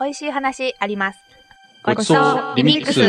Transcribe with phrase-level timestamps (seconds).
[0.00, 1.18] 美味しい話あります。
[1.82, 3.00] ごちそうリミックス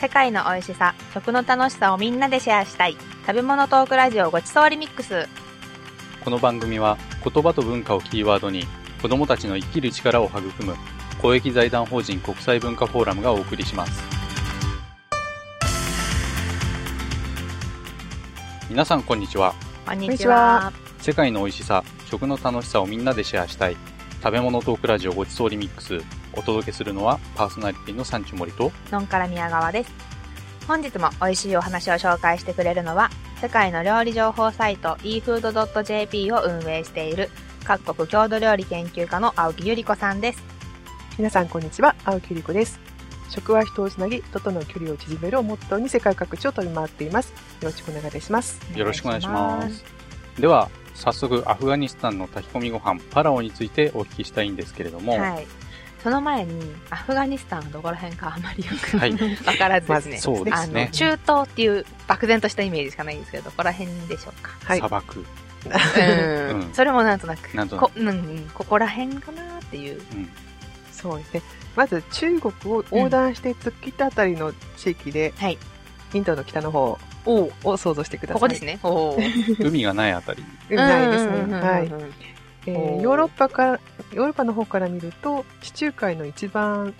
[0.00, 2.96] 世界の美味しさ、食の楽しさをみんなでシェアしたい。
[3.26, 5.28] 食べ物トークラジオごちそうリミックス。
[6.24, 8.64] この番組は言葉と文化をキーワードに
[9.02, 10.74] 子供たちの生きる力を育む
[11.20, 14.02] 公益財団法人国際文化フォーラムがお送りします
[18.70, 19.54] 皆さんこんにちは
[19.84, 21.02] こんににちはちは。
[21.02, 23.76] 世界の美味しさ食の楽しさをみんなでシェアしたい
[24.24, 26.00] 食べ物トークラジオごちそうリミックス
[26.32, 29.92] お届けするのはパーソナリティのサンチュモリとのんから宮川です。
[30.66, 33.10] 本日も美味しいお話を紹介してくれるのは、
[33.42, 37.28] 世界の料理情報サイト efood.jp を運営している
[37.64, 40.42] 各国郷土料理研究家の青木ゆり子さんです。
[41.18, 42.80] 皆さんこんにちは青木ゆり子です
[43.28, 49.84] 食は人をつなぎ人との距離を縮めるをモットーに世界各地を飛び回っていますよろしくお願いいたしますよろしくお願いします。
[50.40, 55.46] では早速アフガニスタンの炊き込みご飯パラオについてお聞きしたいんですけれども、はい。
[56.04, 59.12] その前に、アフガニスタンはどこら辺かあまりよくはい。
[59.46, 60.18] わからずですね。
[60.18, 60.82] そうですね。
[60.82, 64.52] あの、中東っていう漠然としたイメージしかないんですけど、どこら辺でしょうか。
[64.64, 64.78] はい。
[64.78, 65.24] 砂漠、
[65.64, 66.60] うん。
[66.60, 66.74] うん。
[66.74, 67.56] それもなんとなく。
[67.56, 67.84] なんとなく。
[67.86, 70.02] こうんうん、ここら辺かなっていう。
[70.12, 70.28] うん、
[70.92, 71.42] そうですね。
[71.74, 75.58] まず中国を横断して突っ切ったあたりの地域で、はい。
[76.12, 78.40] インドの北の方おを想像してください。
[78.40, 78.78] ここですね。
[79.60, 80.44] 海がないあたり。
[80.70, 80.76] うん。
[80.76, 81.54] ないですね。
[81.54, 81.92] はい、
[82.66, 83.80] えーヨーロッパから
[84.12, 86.94] ヨーロッパの方から見ると地中海の一番、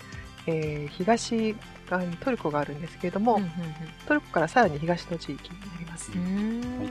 [0.47, 1.55] えー東
[1.89, 3.39] 側にトルコがあるんですけれども、
[4.07, 6.11] トルコからさらに東の地域になります、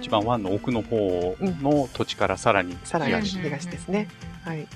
[0.01, 4.09] 一番湾の奥の方の土地からさらにさらに東、東ですね。
[4.45, 4.67] はい、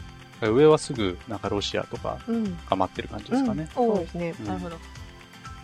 [0.43, 4.35] 上はすぐなんかロシアとかうん、が待ってる感じですかね、そうですね。
[4.41, 4.47] うん。
[4.47, 4.77] なるほど。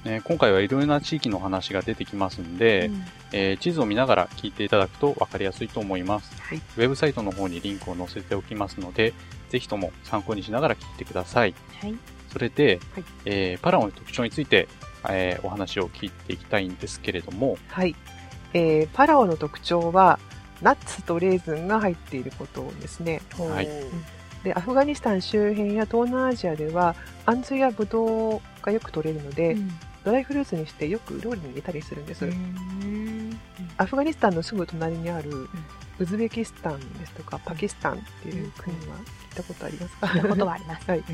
[0.05, 3.05] ね今回はいろいろな地域の話が出てきますんで、うん。
[3.33, 6.30] えー地図を見ながら聞いていただくと分かりやすいと思います。
[6.41, 9.14] はい、ウェブサイトの方にリンクを載せておきますので
[9.48, 11.55] ぜひとも参考にしながら聞いてください。
[11.80, 11.94] はい。
[12.32, 13.05] それで、はい。
[13.25, 14.69] えーパラオの特徴について、
[15.08, 17.94] えーお話を聞いていきたいんですけれども、はい。
[18.53, 20.19] えーパラオの特徴は
[20.62, 23.20] ナッツとレーズンが入っていることですね。
[23.38, 23.69] はい。
[24.44, 26.94] でアフガニスタン周辺や東南アジアでは
[27.25, 29.56] アンズやブドウがよく取れるので、
[30.04, 33.38] ドライフルーツにしてよく料理に入れたりするんです、うん
[33.76, 35.48] アフガニスタンのすぐ隣にある
[35.98, 38.97] ウズベキスタンですとかパキスタンっていう国は
[39.31, 39.97] 聞いたことあります。
[39.97, 40.87] か、聞いたことはあります。
[40.91, 40.98] はい。
[41.00, 41.04] うん。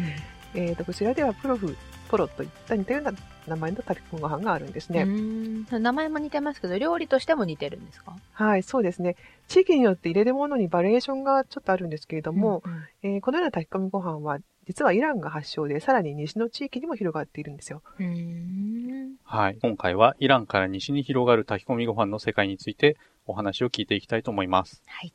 [0.53, 1.75] えーとこちらではプロフ
[2.09, 3.13] ポロといった似たような
[3.47, 5.67] 名前の炊き込みご飯があるんですね、うん。
[5.71, 8.15] 名前も似てますけど、料理としても似てるんですか？
[8.33, 9.17] はいそうですね。
[9.49, 12.83] 地域によって入れるものにバリエーションがちょっとあるんですけれども、うん。
[13.03, 14.39] えーこのような炊き込みご飯は
[14.71, 17.83] 実はイランが発祥でさらに西の地域にも広がっているんですよ。
[17.99, 19.17] うん。
[19.25, 24.81] はい、今回はイランから西に広がる炊き込みご飯の世界についてお話を聞いていきたいと思います。
[24.87, 25.13] はい。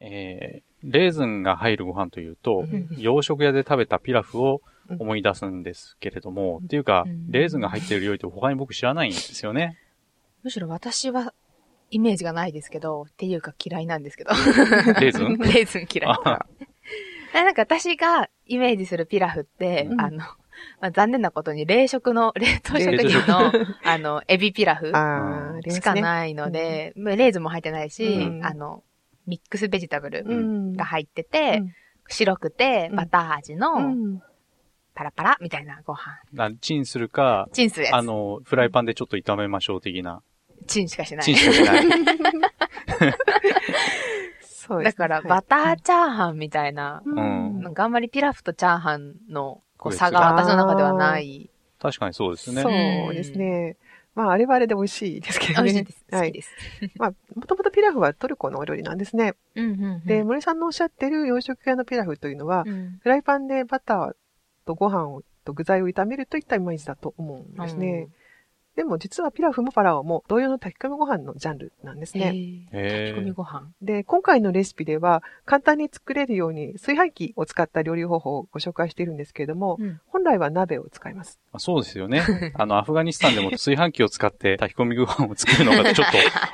[0.00, 4.62] えーレーズンが入るご飯というと、うん洋食屋で食べたピラフを
[4.98, 7.30] 思い出すんですけれども、っていうか、うん。
[7.30, 9.76] レーズンが入っている料理って他に僕知らないんですよね。
[10.48, 11.34] むしろ私は
[11.90, 14.30] イメージがないですけど、っていうか嫌いなんですけど。
[14.98, 15.36] レーズン？
[15.44, 16.16] レーズン嫌い。
[17.34, 20.00] なんか私がイメージするピラフって、うん。
[20.00, 20.24] あの、ま
[20.80, 23.52] あ、残念なことに冷食の、 冷凍食品の、
[23.84, 24.86] あの、エビピラフ
[25.70, 28.42] しかないので、まあレーズンも入ってないし、うん。
[28.42, 28.82] あの、
[29.26, 30.72] ミックスベジタブルうん。
[30.72, 31.74] が入ってて、うん。
[32.08, 32.96] 白くてうん。
[32.96, 34.22] バター味うのん。
[34.94, 36.18] パラパラみたいなご飯。
[36.32, 37.94] なチンするか、チンするやつ。
[37.94, 40.22] あの、フライパンでちょっと炒めましょう的な。
[40.66, 41.36] チンしかしないチン。
[41.36, 41.84] しかしない。
[44.42, 51.50] そうですねだから、バターチャーハンみたいな、んなんかあんまりピラフとチャーハンのこう差が私の中ではない。
[51.80, 52.62] 確かにそうですね。
[52.62, 52.68] そ
[53.10, 53.76] うですね。
[54.14, 55.70] まあ、あれはあれで美味しいですけ美どね。
[55.70, 56.04] 味しいです。
[56.10, 56.26] はい。
[56.28, 56.50] 好きです。
[56.96, 59.34] まあ、もともとピラフはトルコのお料理なんですね。
[59.54, 64.12] うんうんうんで、森さんのおっしゃってる洋食屋のピラフというのは、うんフライパンでバター
[64.66, 68.08] とご飯をと具材を炒めるといったイメージだと思うんですね。
[68.78, 72.26] でも実はピラフもパラオも同様の炊き込みご飯のジャンルなんですね。
[72.26, 72.38] 炊
[72.70, 73.72] き込みーご飯。
[73.82, 81.38] で、今回のレシピでは簡単に作れるように炊飯器を使った料理方法をご紹介しているんですけれども、うん本来は鍋を使います。
[81.52, 82.22] あそうですよね。
[82.54, 86.06] あの、アフガニスタンでも炊飯器を使って炊き込みご飯を作るのかとちょっ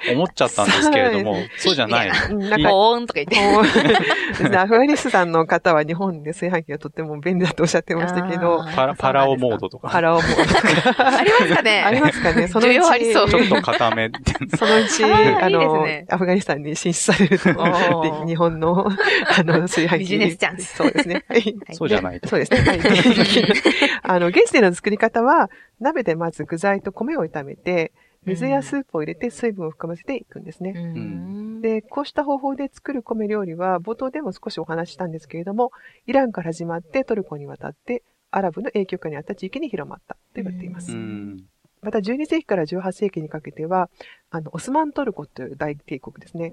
[0.06, 2.10] と思っちゃったんですけれども、 そうじゃない。
[2.30, 3.52] うんなんかボーンとか言って。
[3.52, 8.64] もうですねアフガニスタンの方は日本で炊飯器がとっても便利だとおっしゃってましたけど
[8.96, 9.88] パラオモードとか。
[9.90, 11.06] パラオモードとか。
[11.18, 11.82] ありますかね？
[11.84, 14.16] ありますかね そのうちありそうちょっと固めって。
[14.56, 19.98] そのうち、あのアフガニスタンに進出されると日本の、あの、炊飯器。
[20.00, 21.24] ビジネスチャンスそうですね。
[21.28, 21.56] はい。
[21.72, 22.28] そうじゃないと。
[22.28, 22.60] そうですね。
[22.60, 22.80] はい。
[24.02, 25.50] あの、現地での作り方は、
[25.80, 27.92] 鍋でまず具材と米を炒めて、
[28.26, 30.72] 水やスープを入れて水分を含ませていくんですね。
[30.74, 31.60] うん。
[31.60, 35.72] で、こうした方法で作る米料理は、冒頭でも少しお話ししたんですけれども、
[36.06, 40.92] イランから始まってトルコに渡って、アラブの影響下にあった地域に広まったと言われています。
[40.92, 41.44] うん。
[41.84, 43.88] また、12世紀から18世紀にかけては、
[44.30, 46.50] あの、オスマントルコという大帝国ですね、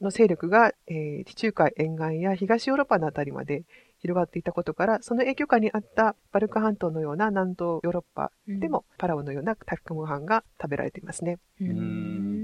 [0.00, 3.64] の勢力が、えー地中海沿岸や東ヨーロッパのあたりまで
[3.98, 8.30] 広がっていたことから、その影響下にあったバルカ半島のような南東ヨーロッパ
[8.60, 11.38] でも、パラオのような炊き込みご飯が食べられていますね。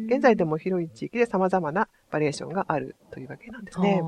[0.06, 4.00] 現在でも広い地域で様々なバリエーションがあるというわけなんですね。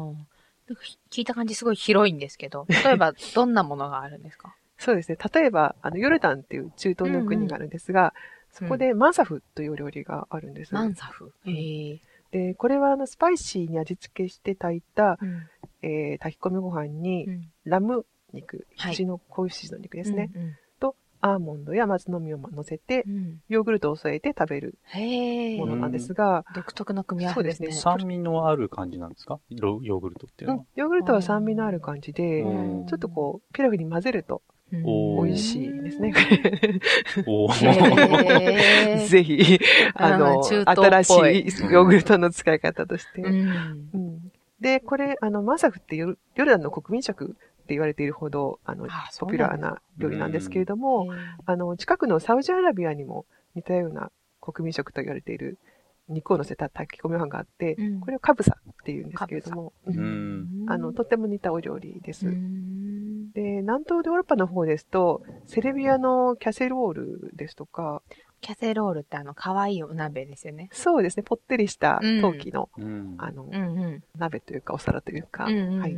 [1.11, 4.57] 聞いた感じすごい広いんですけど、例えばどんなものがあるんですか？
[4.79, 5.19] そうですね。
[5.33, 8.13] 例えば、あの、ヨルダンっていう中東の国があるんですが、
[8.51, 10.75] そこでマンサフという料理があるんです。
[10.75, 11.33] マンサフ？
[12.31, 15.49] で、これはあの、スパイシーに味付けして炊いた、うん。
[15.83, 17.53] えー炊き込みご飯に、うん。
[17.65, 18.93] ラム肉、はい。
[18.93, 23.41] 羊の子牛の肉ですね、うんと、アーモンドや松の実を乗せてう、ん。
[23.49, 24.79] ヨーグルトを添えて食べる
[25.57, 25.67] も。
[25.67, 27.71] のなんですが、独特な組み合わせですね。
[27.71, 29.39] 酸味のある感じなんですか？
[29.51, 30.57] ヨヨーグルトっていううん。
[30.57, 30.67] のは。
[30.75, 32.87] ヨーグルトは酸味のある感じで、うん。
[32.87, 34.43] ちょっとこう、ピラフに混ぜると
[34.83, 36.13] 美味しいですね。
[39.09, 39.59] ぜひ、
[39.95, 43.23] あの、新しいいヨーグルトの使い方として。
[43.23, 43.91] うん。
[43.93, 44.33] うん。
[44.61, 47.29] で、これ、あの、マサフってヨルヨルダンの国民食っ
[47.67, 51.09] て言われているほど、あの、あポピュラーな料理なんですけれども、
[51.47, 53.25] あの、近くのサウジアラビアにも
[53.55, 54.11] 似たような
[54.41, 55.59] 国民食と言われている
[56.09, 60.71] 肉を乗せた炊き込みご飯があって、うんこれをカブサって言うんですけれども、ううんん。
[60.71, 62.27] あの、とっても似たお料理です。
[62.27, 68.03] うんで、南東ヨーロッパの方ですと、セルビアのキャセロールですとか、
[68.41, 70.69] キャセロールってあの、可愛いお鍋ですよね。
[70.73, 73.15] そうですね、ぽってりした陶器の、うん。
[73.19, 74.05] あの、うんうん。
[74.19, 75.97] 鍋というかお皿というか、うんうんうんはい。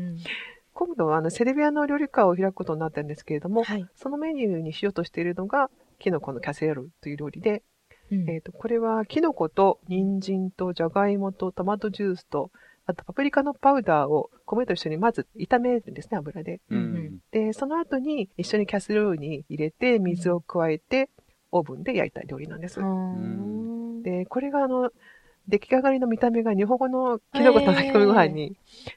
[0.73, 3.87] 今度はあの、セルビアの料理家を開くことになったんですけれども、はい。
[3.97, 7.63] そのメニューにしようとしているのが、キノコのキャセロールという料理で、
[8.11, 12.51] うんえっ、と、これはキノコと人参とじゃがいもとトマトジュースと、
[12.87, 16.61] あとパプリカのパウダーを米と一緒にまず炒めるんですね、油で。
[16.71, 17.19] うん。
[17.33, 21.11] で、その後に一緒にキャセロールに入れて水を加えて、
[21.51, 22.81] オーブンで焼いた料理なんです。
[22.81, 24.91] うんで、これがあの、
[25.49, 28.57] 出来上がりの見た目が日本語のキノコと炊き込みご飯に、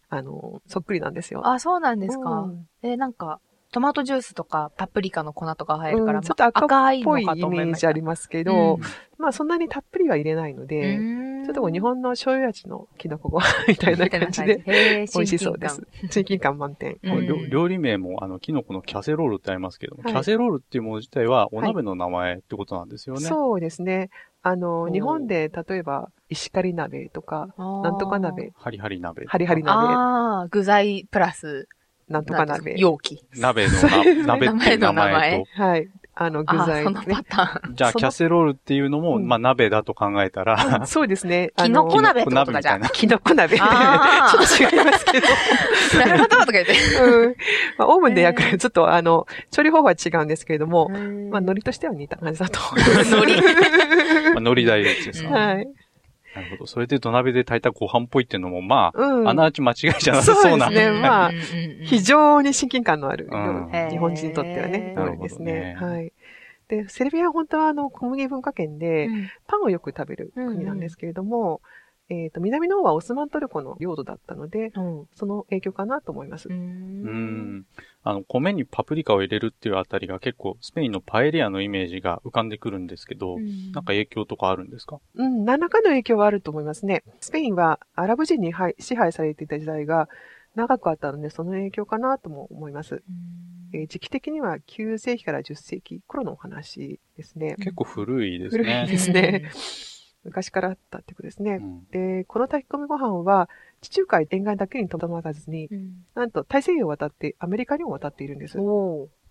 [0.09, 1.47] あの、そっくりなんですよ。
[1.47, 2.29] あ、そうなんですか。
[2.29, 3.41] うんえ、なんか、
[3.71, 6.69] トマトジュースとかパプリカの粉とか入るから、うんちょっと赤っ
[7.04, 7.74] ぽいイメー。
[7.75, 8.81] ジありますけど、うん
[9.19, 15.81] まあそんなにたっぷりは入れないので、うんちょっとこう日本の醤油味のキノコご飯みたいな感じで、 美味しそうです。
[16.10, 16.98] 親近感満点。
[17.04, 23.21] うん料料理名も、あの、キノコのキャセロールってありますけども、はいキャセロールっていうもの自体はお鍋の名前ってことなんですよね。
[23.21, 24.10] そうですね。
[24.42, 29.25] あおの、ー日本で例えば石狩鍋とか、ななんとか鍋、ハリハリ鍋。
[29.25, 31.68] ハリハリ鍋、ああ、具材プラス、
[32.09, 32.75] なんとか鍋。
[32.77, 33.23] 容器。
[33.38, 33.73] 鍋の
[34.25, 35.63] な、 鍋っていう名前と。
[35.63, 35.88] はい。
[36.21, 37.23] あの、具材そのねパ。
[37.23, 37.75] ターン。
[37.77, 41.51] じゃあ、キャセロールっていうのも、うんまあ、鍋だと考えたら、そうですね。
[41.56, 42.89] あキのノコ鍋とかじゃあ。
[42.89, 43.57] キノコ鍋。
[43.57, 45.27] ちょっと違いますけど。
[46.00, 46.73] なるほどとか言って。
[47.01, 47.35] うん。
[47.77, 53.15] まあ、オーブンで焼く、ちょっとあの、調理方法は違うんですけれども、まあ、ま海苔としては似た感じだと思います。
[53.15, 53.50] 海苔ま
[54.31, 55.38] あ、海苔大列ですうんか。
[55.38, 55.67] はい。
[56.35, 56.67] なるほど。
[56.67, 59.27] それで土鍋で炊いたご飯っぽいっていうのも、まうん。
[59.27, 60.67] あ、あながち間違いじゃなさそうな。
[60.67, 61.41] そうですねまあうんうん
[61.81, 65.53] うん非常に親近感のある、うん日本人にとってはね、料理ですね。
[65.53, 66.13] ねはい。
[66.67, 71.61] で、セルビアは本当はあの、小麦文化圏で、うんパンをよく食べる国なんですけれども、
[72.09, 76.49] えっ、と、南の方はオスマントルコの領土だったので、うんその影響かなと思います。
[76.49, 77.65] ううんん。
[78.03, 84.99] あの、米にパプリカを入れるっていうあたりが結構、スペインのパエリアのイメージが浮かんでくるんですけど、なんか影響とかあるんですか？
[85.15, 87.03] うん、何らかの影響はあると思いますね。
[87.19, 90.07] スペインはアラブ人にはい支配されていた時代が
[90.56, 93.03] 長くあったので、その影響かなとも思います。
[93.73, 97.56] えー時期的には9世紀から10世紀頃のお話ですね。
[97.59, 98.87] 結構古いです古いね。
[98.89, 99.51] ですね
[100.23, 101.59] 昔からあったってことですね。
[101.61, 103.49] うんで、この炊き込みご飯は
[103.81, 108.57] 地中海沿岸だけにとどまらずに、うんなんと大西洋を渡ってアメリカにも渡っているんです。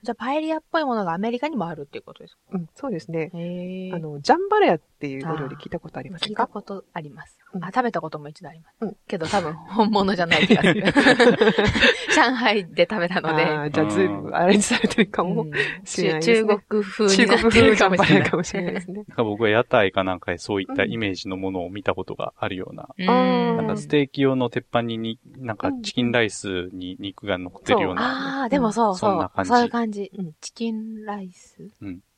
[0.02, 2.56] じゃあ、パエリアっぽいものがアメリカにもあるっていうことですか？
[2.58, 3.30] ん、そうですね。
[3.34, 7.38] へあの、ジャンバラヤっていうお料理聞いたことありませんか聞いたことあります。
[7.54, 8.76] うんあ、食べたことも一度あります。
[8.80, 10.84] うんけど多分本物じゃない気がする。
[12.14, 13.42] 上海で食べたので。
[13.44, 15.50] あーじゃあ、ずいぶんアレンジされてるかもうん
[15.84, 18.06] しれないですね中国風に中なってる国風ジャンかもしれない。
[18.06, 18.94] バラヤかもしれないですね。
[18.96, 22.88] なんか僕は屋台かなんかでそういったイメージのものを見たことがあるような。
[22.98, 28.40] うんあーなんかステーキ用の鉄板にに、なんかチキンライスに肉が乗ってるような。
[28.40, 29.10] ああ、でもそうそう。
[29.10, 30.32] そんな感じそういう感じうん。
[30.40, 31.70] チキンライス？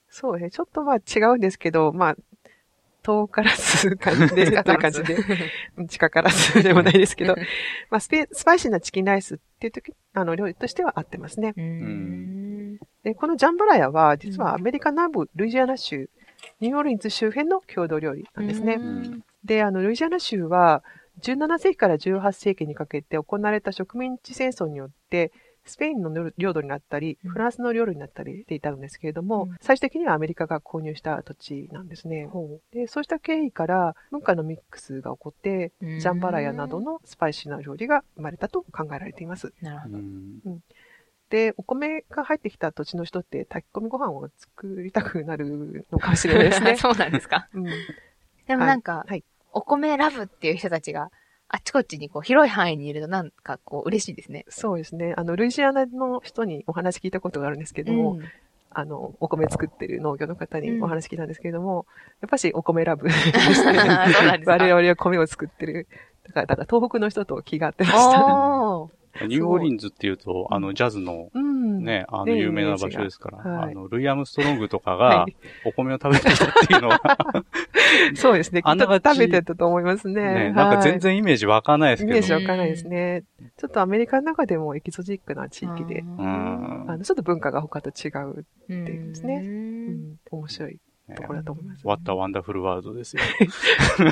[0.09, 0.51] そうですね。
[0.51, 2.17] ちょっとまあ違うんですけど、まあ、
[3.03, 5.17] 遠からず感じで、という感じで、
[5.77, 7.35] うん近からずでもないですけど、
[7.91, 11.55] まあスペ、スパイシーなチキンライスっていう時、あの、料理としては合ってますね。
[11.57, 12.79] うん。
[13.03, 16.11] で、このジャンバラヤは、実はアメリカ南部、ルイジアナ州
[16.61, 18.77] ニューオーリンズ周辺の郷土料理なんですね。
[18.77, 20.83] んで、あの、ルイジアナ州は、
[21.23, 25.33] 17世紀から18世紀にかけて行われた植民地戦争によって、
[25.65, 32.29] スペインの領土になったり、うんフランスの領土になったりしていたんですけれども、うん最終的にはアメリカが購入した土地なんですね。
[32.73, 39.53] で、そうした経緯から文化のミックスが起こって、ジャンバラヤなどのスパイシーな料理が生まれたと考えられています。
[39.61, 39.99] なるほど。
[39.99, 40.61] うん
[41.31, 46.75] で、お米が入ってきた土地の人って炊き込みご飯を作りたくなるのかもしれないですね。
[46.77, 47.49] そうなんですか。
[47.55, 47.65] うん、
[48.47, 49.25] でもなんか、はい。
[49.53, 51.11] お米ラブっていう人たちが、
[51.53, 54.45] あっちこっちにこう広い範囲にいるとなんかこう嬉しいですね。
[54.49, 55.15] そうですね。
[55.17, 58.25] あの、ルイジアナの人にお話聞いたことがあるんですけども、うん
[58.73, 61.87] あの、お米作ってる農業の方うんにお話聞いたんですけれども、
[62.21, 63.79] やっぱしお米ラブ ですね。
[64.47, 65.89] 我々は米を作ってる。
[66.25, 69.00] だから、だから東北の人と気が合ってました。
[69.29, 71.85] ニューオーリンズっていうと、あの、ジャズのうん。
[71.85, 73.73] ね、あの、ね有名な場所ですから、はい。
[73.73, 77.01] あの、ルイ・アームストロングとかがはい、お米を食べていたっていうのは、
[78.15, 78.63] そうですね。
[78.63, 80.35] きっと食べてたと思いますね。
[80.35, 83.25] ね、なんか全然イメージわかんないですイけど、メージわかんないですね。
[83.57, 86.85] ちょっとアメリカの中でもエキゾチックな地域で、うん。
[86.89, 89.45] あの、ちょっと文化が他と違う、うんていうんですね。
[90.31, 90.79] 面白い
[91.17, 91.87] ところだと思います。
[91.87, 93.23] What a wonderful world ですよ。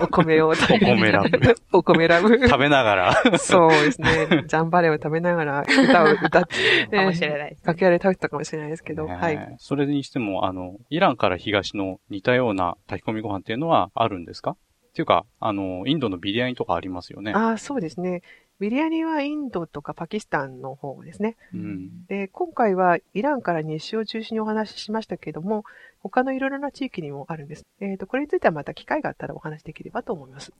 [0.02, 1.54] お米を食べお米ラブ。
[1.72, 2.48] お米ラブ。
[2.48, 4.44] 食べながら、そうですね。
[4.46, 9.56] ジャンバレーを食べながら歌を歌って、かもしれないね楽屋で食べてたかもしれないですけど、ねはい。
[9.58, 14.52] それにしても、あの、イランから東の似たような炊き込みご飯っていうのはあるんですか？
[14.52, 17.32] っていうか、あの、インドのビリヤニとかありますよね。
[17.32, 18.22] ああ、そうですね。
[18.60, 21.36] ビリヤニはインドとかパキスタンの方ですね。
[21.54, 22.06] うん。
[22.06, 25.64] で、今回はイランから日誌を中心にお話ししましたけども、
[26.00, 27.66] 他のいろいろな地域にもあるんです。
[27.80, 30.52] えっ、と、これについてはまた機会があったらお話しできればと思います。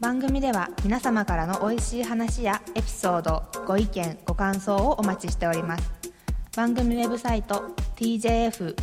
[0.00, 5.92] 番組では皆様からの美味しい話やエピソードご意見ご感想をお待ちしております
[6.56, 8.80] 番組ウェブサイト tjf.or.jp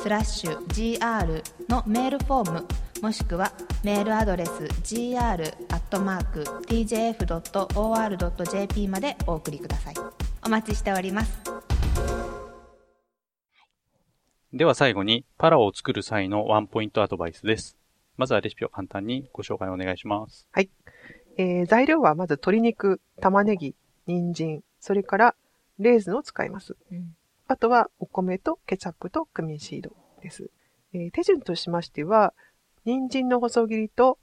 [0.00, 2.64] スラッシュ gr のメールフォーム
[3.02, 3.52] もしくは
[3.84, 4.50] メールアドレス
[4.82, 5.28] gr.tjf.or.jp
[8.88, 9.94] までお送りください
[10.44, 11.56] お待ちしております
[14.56, 17.76] では最後に、パラオを作る際のワンポイントアドバイスです。
[18.16, 20.48] まずはレシピを簡単にご紹介お願いします。
[21.36, 23.74] えー材料はまず鶏肉、玉ねぎ、
[24.06, 25.34] 人参、それから
[25.78, 26.74] レーズンを使います。
[27.48, 29.90] あとはお米とケチャップとクミンシード
[30.22, 30.50] です。
[30.94, 32.32] えー手順としましては、
[32.86, 34.18] 人参の細切りと、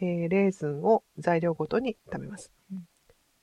[0.00, 2.50] えーレーズンを材料ごとに炒めます。
[2.72, 2.84] うん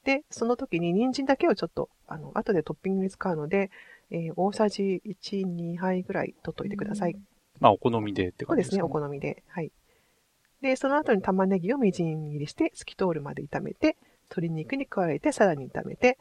[0.04, 3.70] で、その時に人参だけをちょっと、あの、後でトッピングに使うので、
[4.10, 7.16] えー大さじ1、2杯ぐらい取っといてください。
[7.60, 9.44] まあ、お好みでってそうでね、感じですすか、お好みで。
[9.48, 9.72] はい。
[10.62, 13.98] で、その後に玉ねぎをみじん切りして透き通るまで炒めて、
[14.30, 16.18] 鶏肉に加えてさらに炒めて、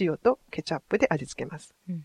[0.00, 1.74] 塩とケチャップで味付けます。
[1.88, 2.04] うん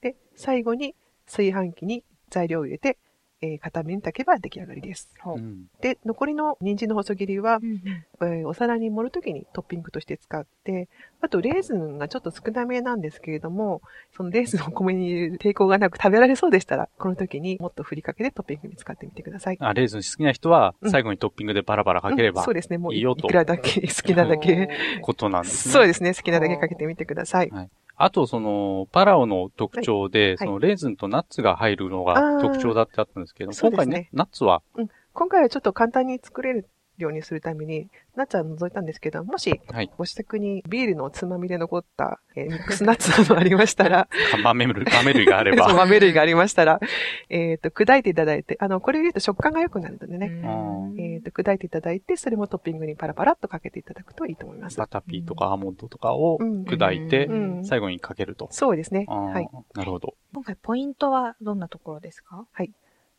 [0.00, 0.94] で、最後に
[1.26, 2.98] 炊飯器に材料を入れて、
[3.40, 5.08] えー片面炊けば出来上がりです。
[5.20, 5.66] ほううん。
[5.80, 7.82] で、残りの人参の細切りは、うん
[8.20, 10.88] えーお皿に盛るときにトッピングとして使って、
[11.20, 13.80] あとレーズンがちょっと少なめなんですけれども、
[14.16, 19.56] そのレーズンをお米に入れる抵抗がなく食べられそうでしたら、この時にもっと振りかけてトッピングに使ってみてください。
[19.60, 22.78] あ、レーズン好きな人は、うん最後にトッピングでバラバラかければうん、そうですね。
[22.78, 24.68] もういいいよといくらだけ、好きなだけ。
[25.02, 25.72] ことなんですね。
[25.72, 26.14] そうですね。
[26.14, 27.50] 好きなだけかけてみてください。
[28.00, 30.38] あと、その、パラオの特徴で、はい。
[30.38, 32.40] その、レーズンとナッツが入るのあがー。
[32.40, 34.62] 特徴だってあったんですけど、今回ね、ナッツは、
[35.12, 46.80] 今回はちょっと簡単に作れるようにするために、ナッツは除いたんですけど、もし、はい、ご自宅にビールのつまみで残った、えーミックスナッツなどありましたら、看板メ類、豆類があれ そうば、豆類がありましたら、
[47.28, 54.78] えっ、と、砕いていただいて、あの、これを入れると食感が良くなるのでね、うんえっ、と、砕いていただいて、それもトッピングにパラパラっとかけていただくといいと思います。
[54.78, 58.48] バタピーとかアーモンドとかをうん砕いてう、ん最後にかけると。
[58.50, 59.04] そうですね。
[59.08, 59.48] はい。
[59.74, 60.14] なるほど。
[60.32, 62.46] 今回ポイントはどんなところですか？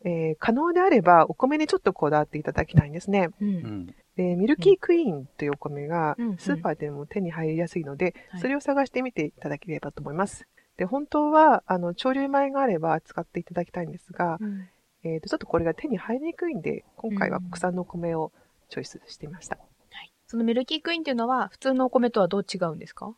[0.04, 3.28] えー可能であれば、お米にちょっとこだわっていただきたいんですね。
[3.40, 3.44] う。
[3.44, 3.94] うんん。
[4.16, 10.46] で、ミルキークイーンというお米がうんうんスーパーでも手に入りやすいので、はいそれを探してみていただければと思います。
[10.76, 14.38] で、本当は、あの、潮流米があれば使っていただきたいんですが、
[15.02, 18.32] えっ、と、ちょっとこれが手に入りにくいんで、今回は国産のお米を
[18.70, 19.58] チョイスしてみました。
[20.26, 23.12] そのミルキークイーンっていうのは普通のお米とはどう違うんですか？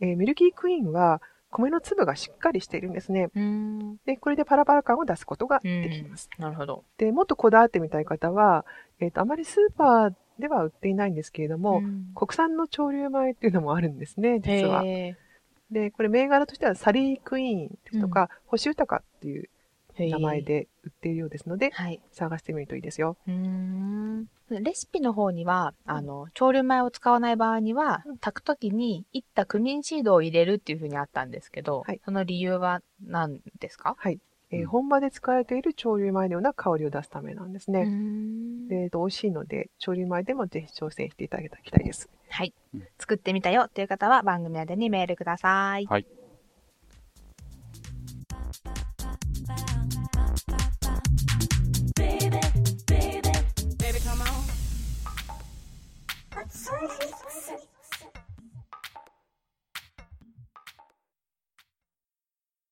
[0.00, 3.30] えーミルキークイーンは、米の粒がしっかりしているんですね。
[3.34, 3.96] うん。
[4.06, 6.28] で、これでパラパラ感を出すことができます。
[6.38, 6.84] なるほど。
[6.98, 8.64] で、もっとこだわってみたい方は、
[8.98, 14.82] えっ、と、あまりスーパーでは売っていないんですけれども、ん国産の潮流米っていうのもあるんですね、実は。
[14.84, 15.16] へ
[15.70, 19.46] で、これ銘柄としてはサリークイーンとか、星豊っていうー
[19.98, 20.42] 名前。
[20.42, 22.00] で売っているようですので、はい。
[22.10, 23.16] 探してみるといいですよ。
[23.26, 24.26] うーん。
[24.50, 33.94] レシピの方には、あの、調理米を使わない場合には、うん炊くときに、いったクミンシードを入れるっていうふうにあったんですけど、はいその理由は何ですか？
[33.98, 34.18] はい。
[34.50, 37.84] えーうん本場で使われている調理米のような香りを出すためなんですうね。
[37.86, 42.10] んでえーと美味しいので、調理米でもぜひ挑戦していただきたいです。
[42.28, 42.82] はいうん。
[42.98, 45.86] 作ってみたよという方は番組宛てにメールください。
[45.86, 46.06] はい。
[56.82, 57.71] Baju.